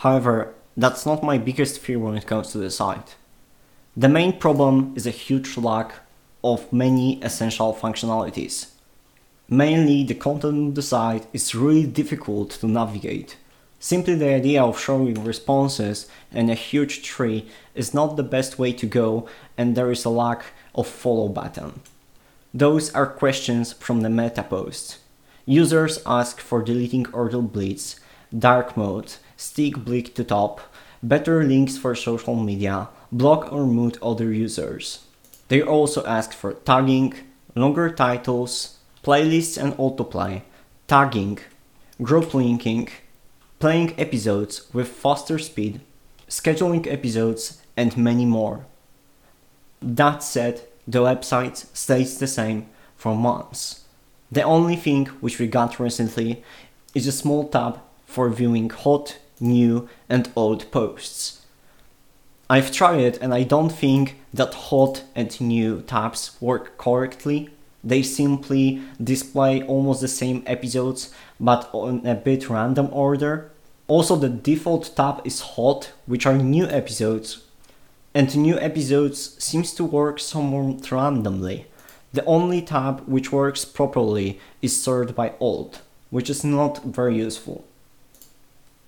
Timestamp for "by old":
85.14-85.80